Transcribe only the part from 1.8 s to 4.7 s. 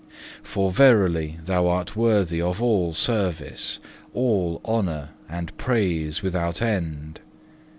worthy of all service, all